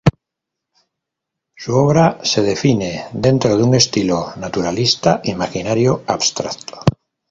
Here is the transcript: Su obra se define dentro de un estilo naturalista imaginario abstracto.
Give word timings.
Su 1.55 1.75
obra 1.75 2.21
se 2.23 2.41
define 2.41 3.05
dentro 3.13 3.55
de 3.55 3.61
un 3.61 3.75
estilo 3.75 4.33
naturalista 4.37 5.21
imaginario 5.25 6.03
abstracto. 6.07 6.79